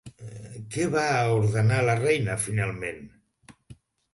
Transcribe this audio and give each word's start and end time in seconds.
Què 0.75 0.87
va 0.95 1.03
ordenar 1.41 1.83
la 1.91 1.97
reina 2.01 2.39
finalment? 2.47 3.05